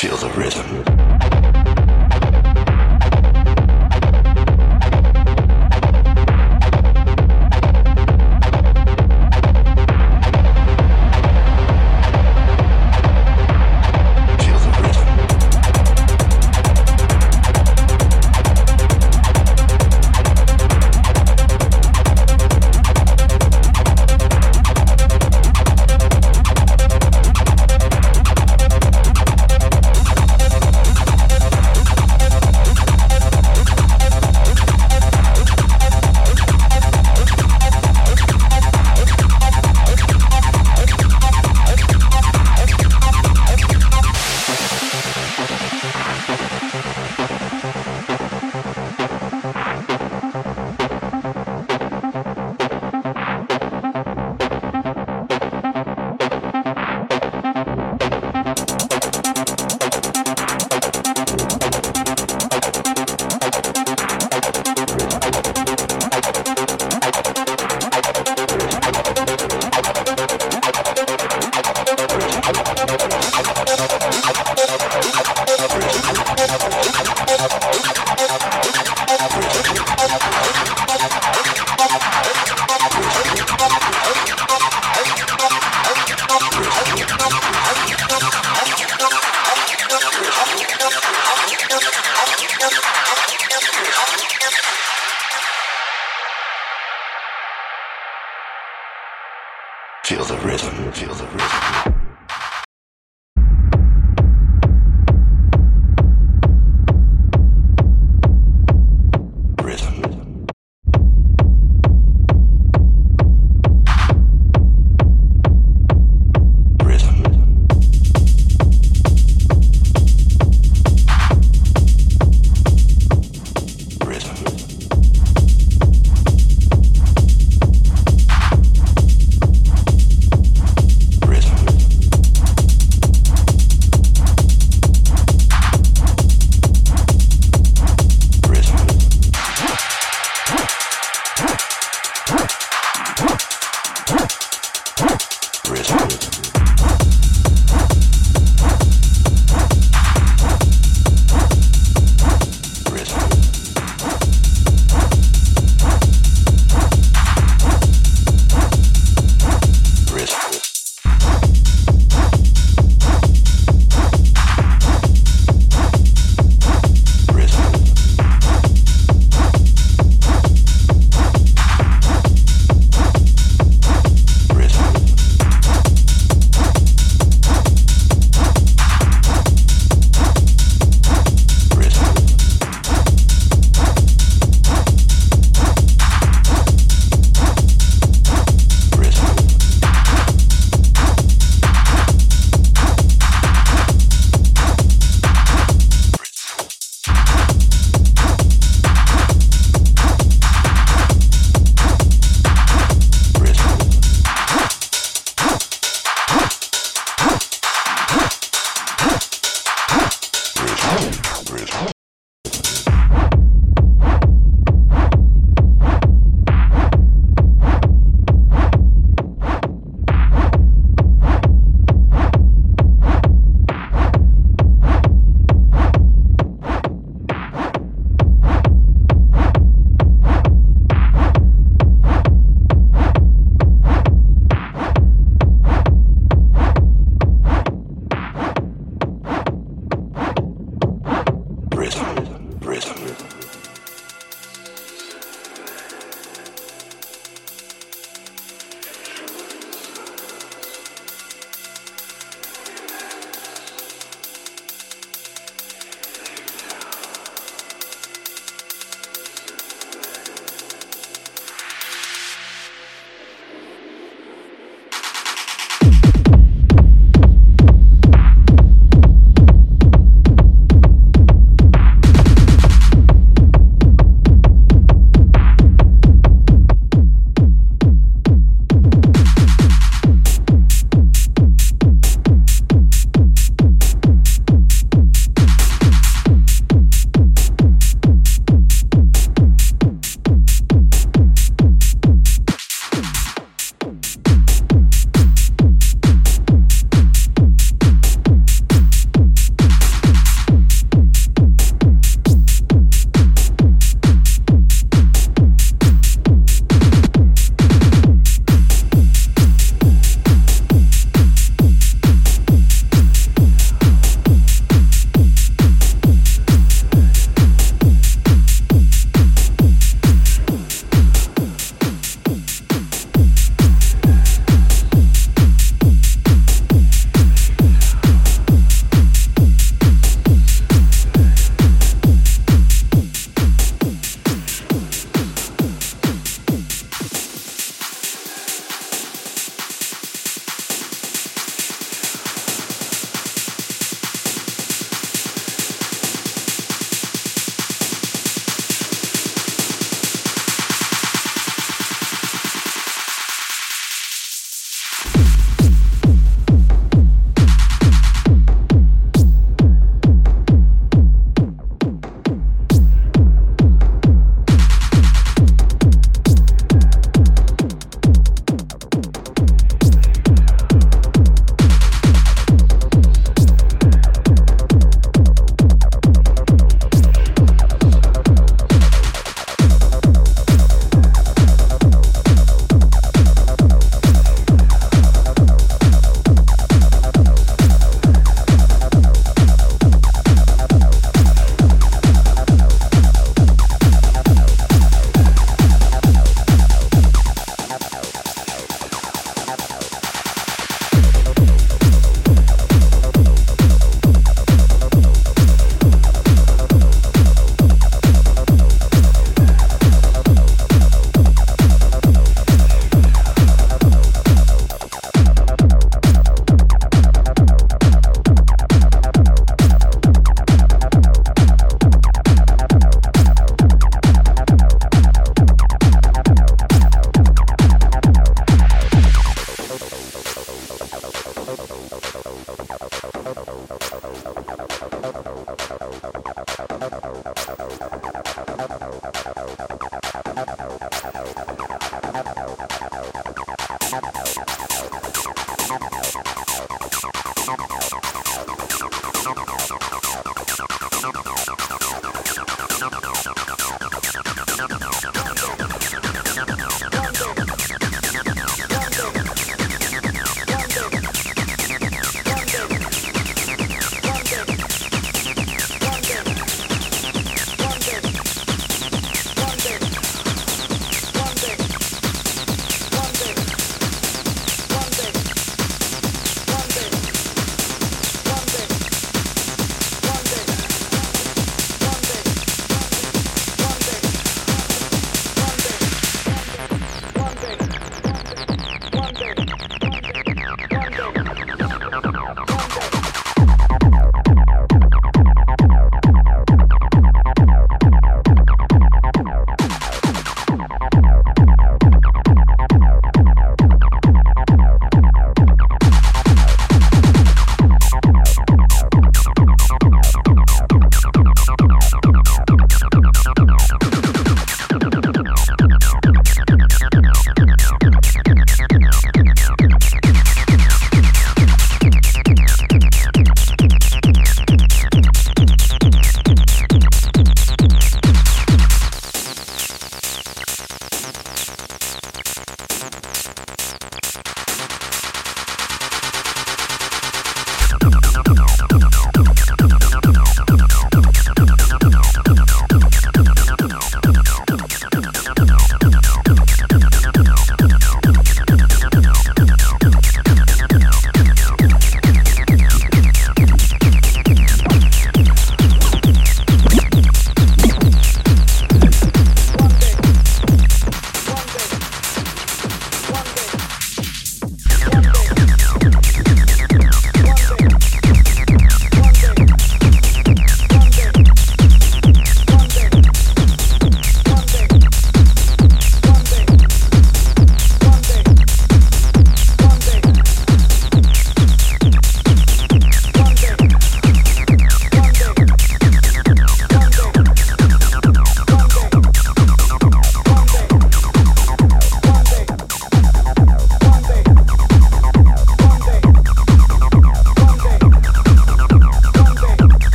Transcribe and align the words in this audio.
Feel 0.00 0.16
the 0.16 0.30
rhythm. 0.30 0.99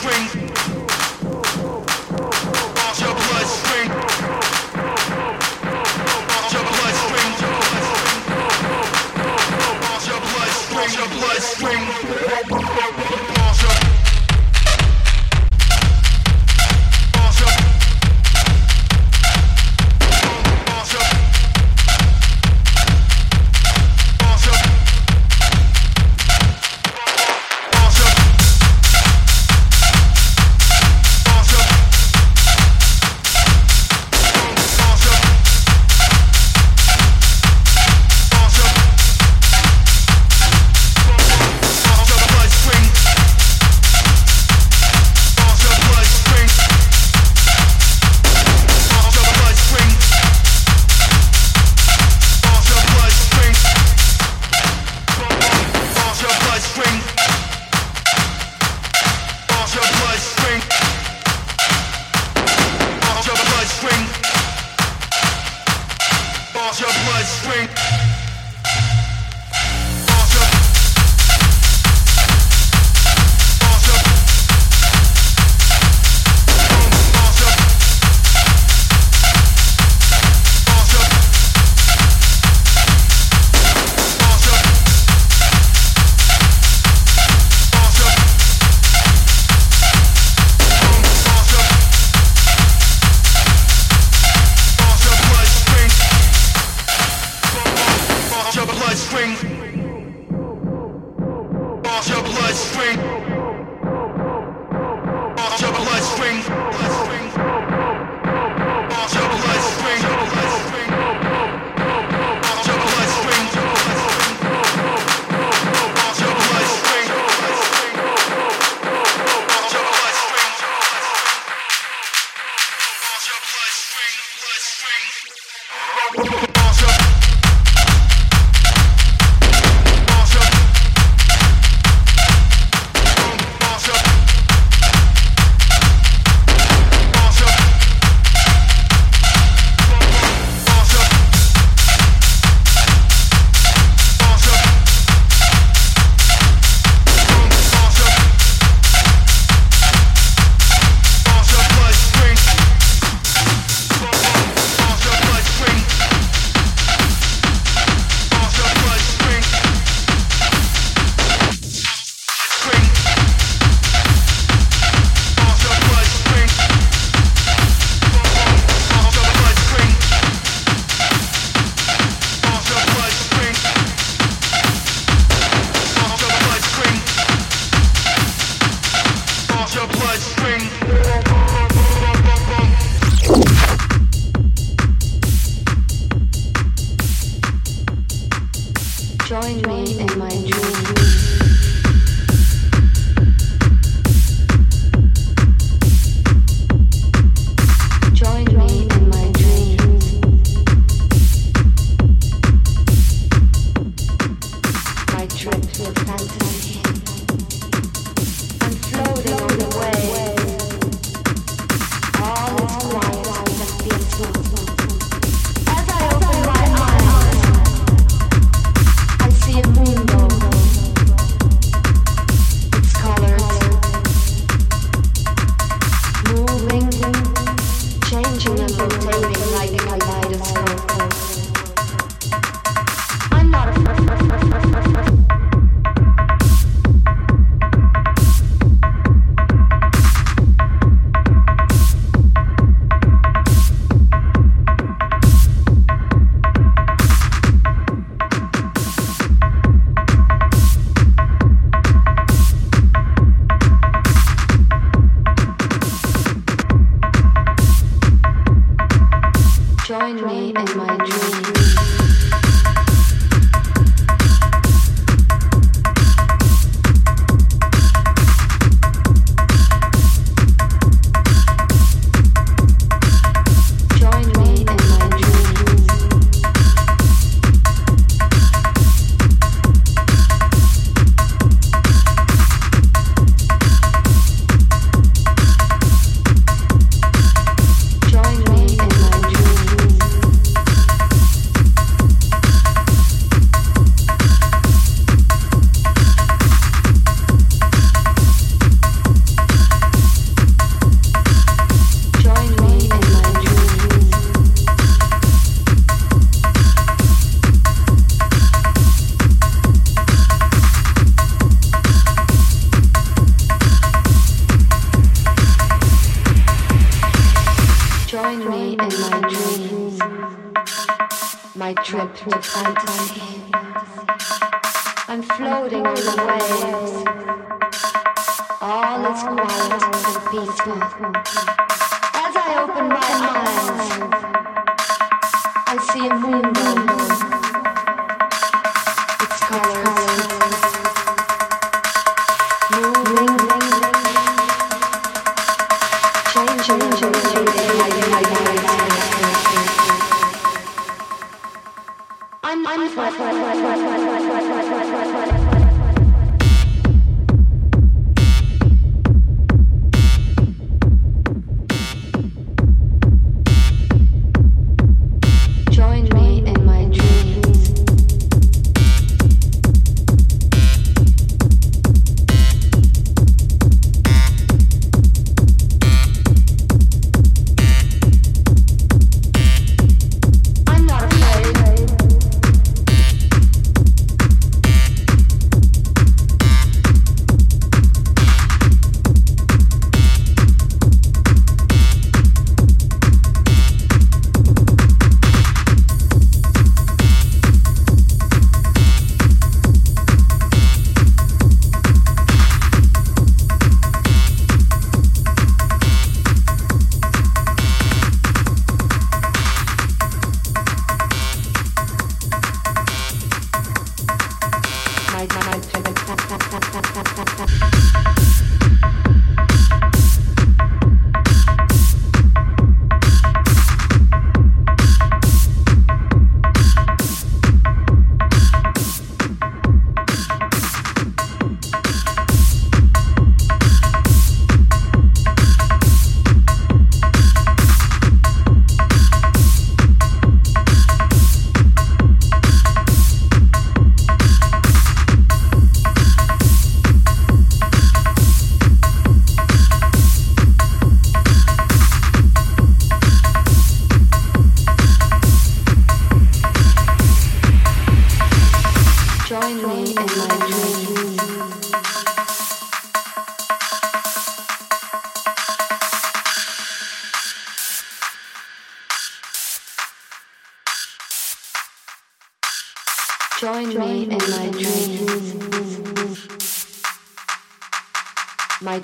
strings. 0.00 0.89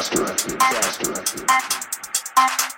faster, 0.00 0.24
faster. 0.58 1.12
faster. 1.46 2.69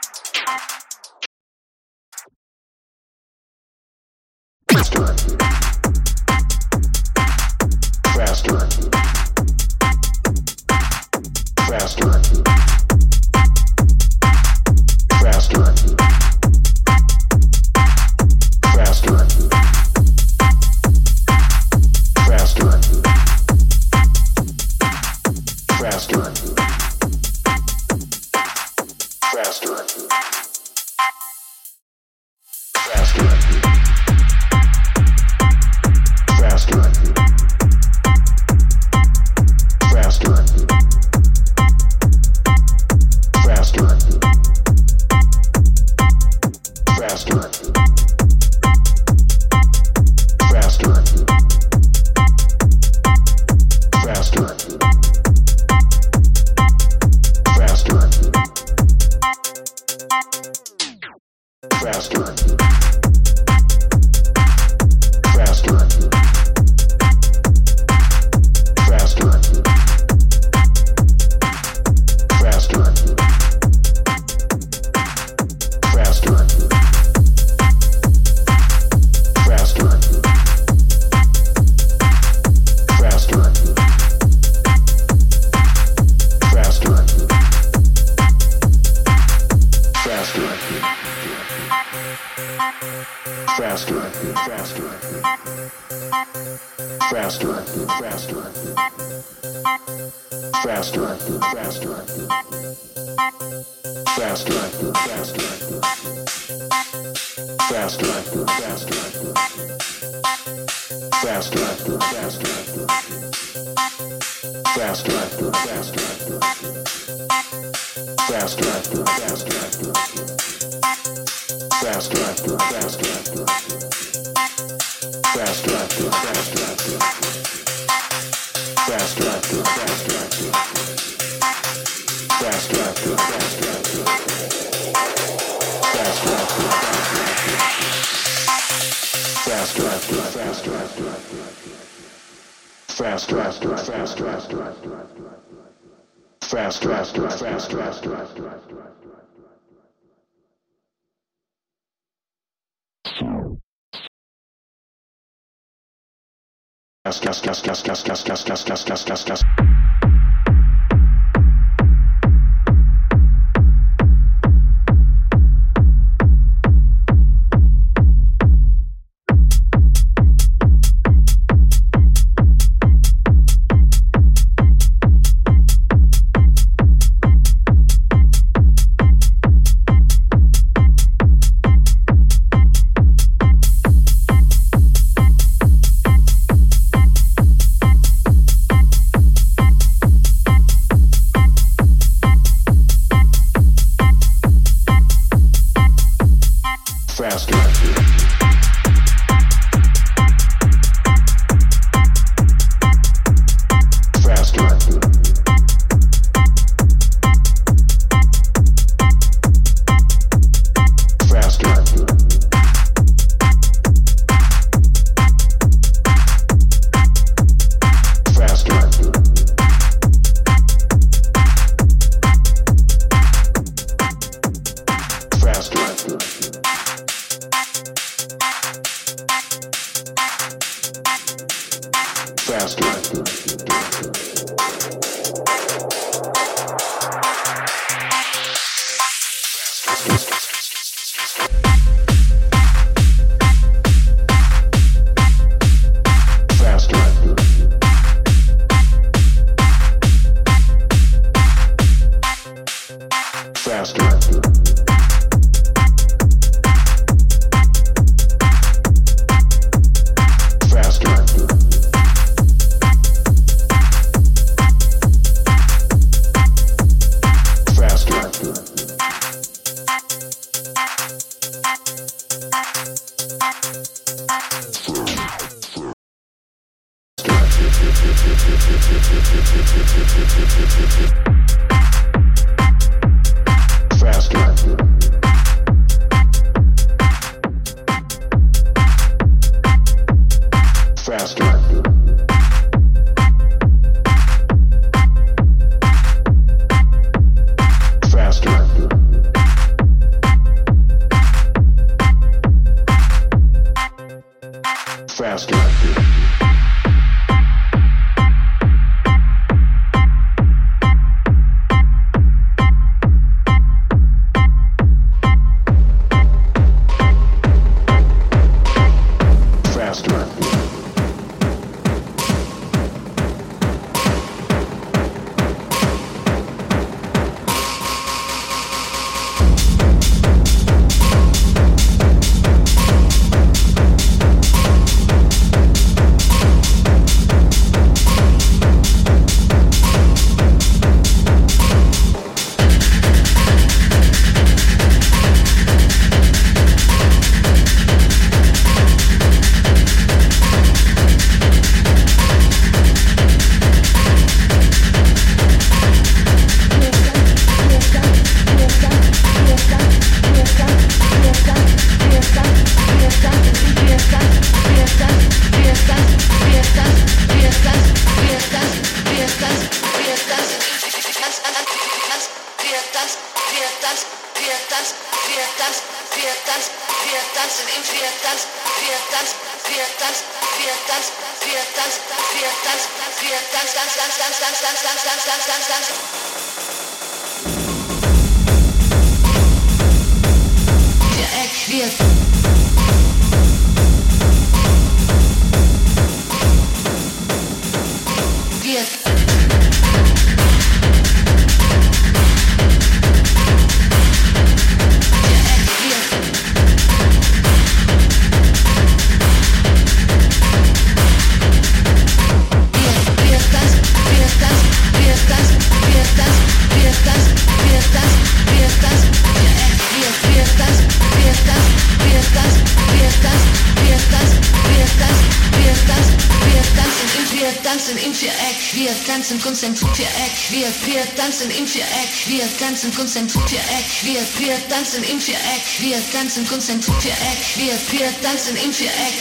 konzentriert 429.43 429.97
Viereck, 429.97 430.35
wir, 430.51 430.69
wir 430.87 431.03
tanzen 431.17 431.51
im 431.51 431.67
Viereck, 431.67 432.11
wir 432.27 432.47
tanzen 432.59 432.95
konzentriert 432.95 433.49
Viereck, 433.49 433.87
wir, 434.03 434.23
wir 434.39 434.69
tanzen 434.69 435.03
im 435.03 435.21
Viereck, 435.21 435.63
wir 435.81 435.99
tanzen 436.13 436.47
konzentriert 436.47 436.97
Viereck, 437.03 437.41
wir, 437.57 437.75
wir 437.91 438.09
tanzen 438.23 438.57
im 438.57 438.73
Viereck, 438.73 439.17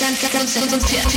tanzen 0.00 0.62
konzentriert 0.68 1.04
Viereck, 1.04 1.12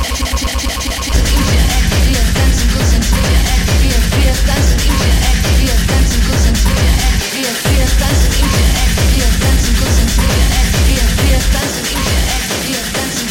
wir 2.06 2.24
tanzen 2.36 2.68
konzentriert 2.70 3.20
Viereck, 3.24 3.66
wir, 3.80 3.98
wir 4.20 4.34
tanzen 4.44 4.78
im 4.78 4.96
Viereck, 5.00 5.40
wir 5.60 5.76
tanzen 5.88 6.20
konzentriert 6.28 6.80
Viereck, 6.80 7.20
wir, 7.32 7.52
wir 7.72 7.88
tanzen 7.96 8.30
im 8.30 8.48
Viereck, 8.52 8.92
wir 9.16 9.30
tanzen 9.40 9.72
konzentriert 9.80 10.20
Viereck, 10.20 10.68
wir, 10.84 11.04
wir 11.24 11.40
tanzen 11.54 11.84
im 11.88 12.00
Viereck, 12.04 12.44
wir 12.68 12.82
tanzen 12.92 13.29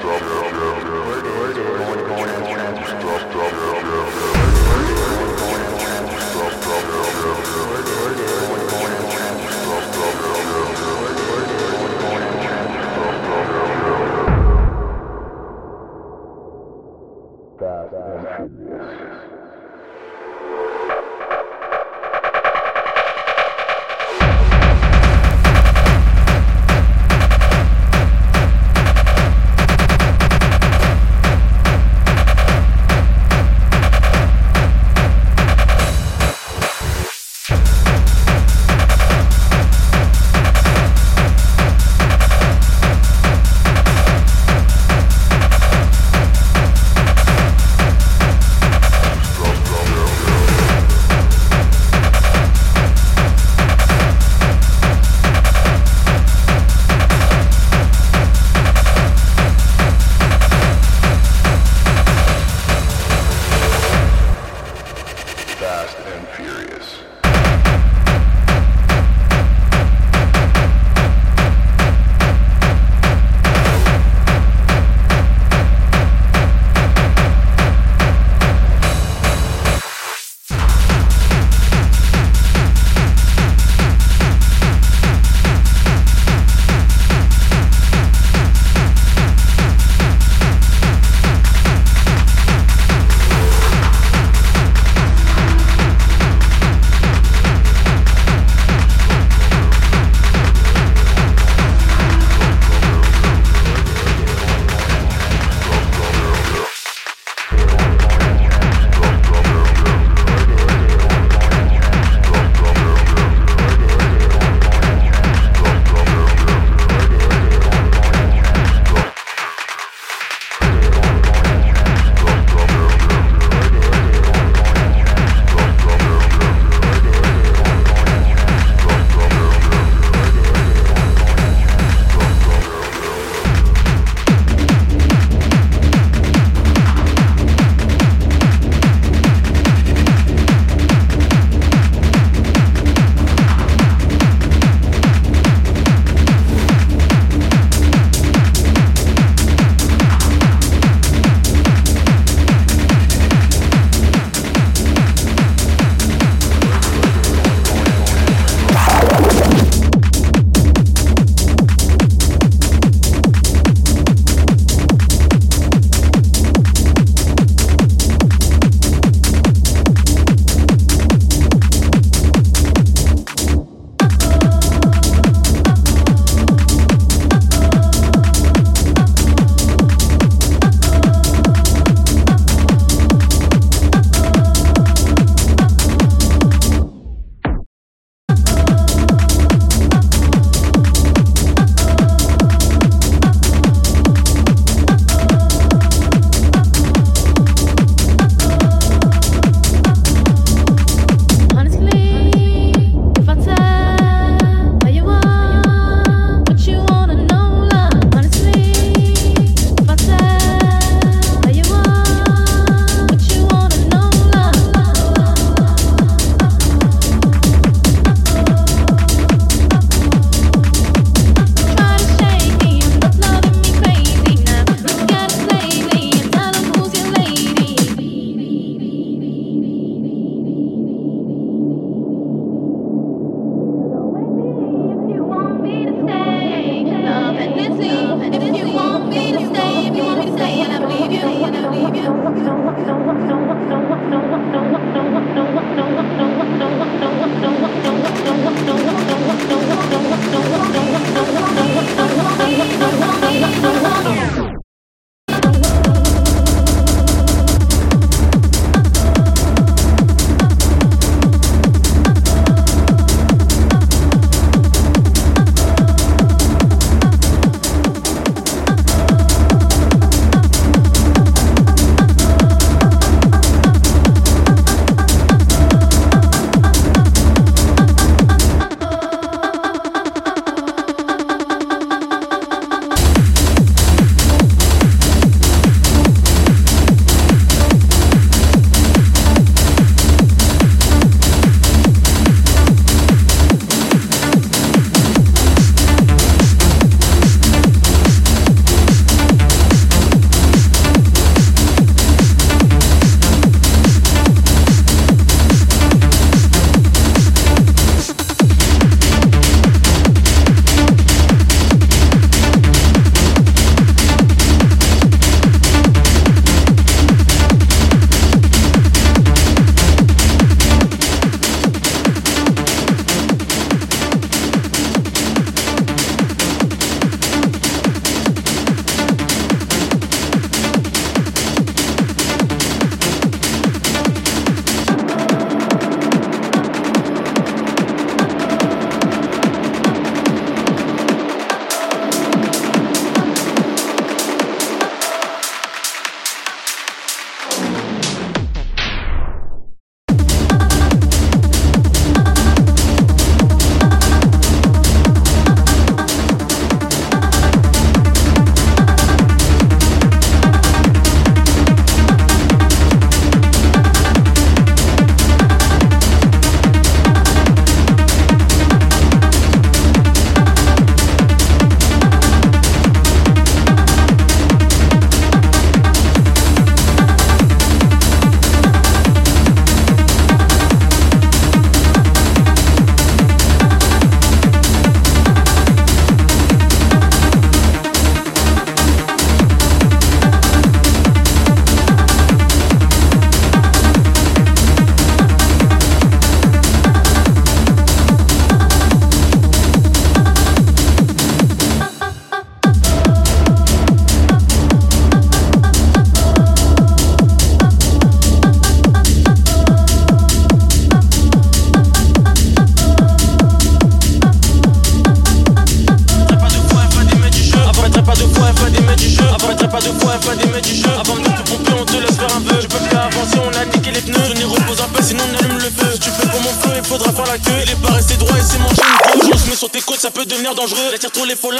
Drop. 0.00 0.21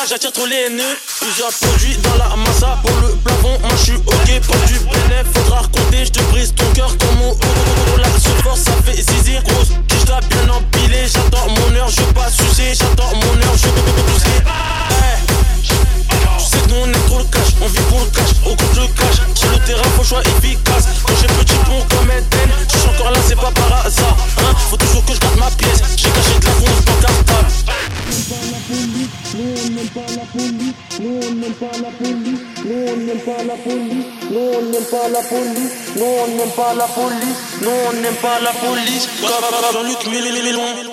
J'attire 0.09 0.33
trop 0.33 0.47
les 0.47 0.67
haineux. 0.67 0.97
Plusieurs 1.21 1.53
produits 1.53 1.97
dans 1.99 2.17
la 2.17 2.37
massa 2.37 2.79
pour 2.83 2.97
le 3.01 3.15
plafond. 3.17 3.59
Moi 3.61 3.71
je 3.77 3.83
suis 3.83 3.97
ok 3.97 4.41
pour 4.47 4.57
du 4.67 4.79
bénéf. 4.79 5.27
Faudra 5.35 5.61
raconter, 5.61 6.05
je 6.05 6.11
te 6.11 6.23
brise 6.31 6.55
ton 6.55 6.67
cœur 6.75 6.97
comme 6.99 7.17
mon 7.19 7.37
La 7.99 8.09
force 8.43 8.61
ça 8.61 8.73
fait 8.85 9.01
zizir. 9.01 9.43
Grosse 9.45 9.69
quiche 9.89 10.09
là 10.09 10.21
bien 10.29 10.49
empilé. 10.55 11.07
J'attends 11.07 11.49
mon 11.49 11.77
heure, 11.77 11.89
je 11.89 12.03
veux 12.03 12.13
pas 12.13 12.31
sucer. 12.31 12.75
J'attends 12.75 13.15
mon 13.15 13.37
heure, 13.43 13.57
je 13.57 13.67
veux 13.67 14.03
pousser. 14.05 14.29
Tu 16.39 16.45
sais 16.45 16.59
que 16.59 16.69
nous 16.69 16.77
on 16.83 16.89
est 16.89 17.07
trop 17.07 17.19
le 17.19 17.25
cash, 17.25 17.55
on 17.63 17.67
vit 17.67 17.81
pour 17.89 18.01
le 18.01 18.07
cash, 18.07 18.31
au 18.45 18.51
compte 18.51 18.77
le 18.77 18.87
cash. 18.99 19.17
Sur 19.35 19.51
le 19.51 19.59
terrain, 19.65 19.83
faut 19.97 20.05
choix 20.05 20.23
efficace. 20.23 20.72
Nous 33.67 34.41
on 34.55 34.63
n'aime 34.71 34.85
pas 34.91 35.09
la 35.09 35.21
police, 35.21 35.73
nous 35.97 36.05
on 36.05 36.27
n'aime 36.37 36.51
pas 36.51 36.75
la 36.75 36.87
police, 36.87 37.37
nous 37.61 37.71
on 37.89 37.93
n'aime 38.01 38.15
pas 38.17 38.41
la 38.41 38.53
police. 38.53 39.09
Jean-Luc 39.23 40.07
Mélenchon, 40.07 40.93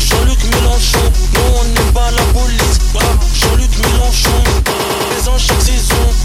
Jean-Luc 0.00 0.44
Mélenchon, 0.44 1.04
nous 1.34 1.40
on 1.60 1.64
n'aime 1.64 1.92
pas 1.92 2.10
la 2.10 2.24
police. 2.32 2.78
Jean-Luc 3.34 3.70
Mélenchon, 3.78 4.38
présent 5.10 5.38
chaque 5.38 5.60
saison. 5.60 6.21